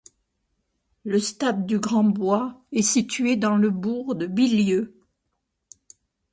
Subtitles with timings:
[1.03, 4.97] Le stade du Grand bois est situé dans le bourg de Bilieu.